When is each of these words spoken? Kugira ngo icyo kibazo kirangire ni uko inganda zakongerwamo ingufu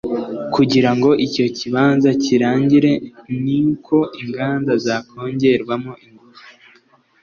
Kugira 0.53 0.89
ngo 0.95 1.09
icyo 1.25 1.45
kibazo 1.57 2.07
kirangire 2.23 2.91
ni 3.43 3.57
uko 3.71 3.95
inganda 4.21 4.71
zakongerwamo 4.85 5.91
ingufu 6.05 6.45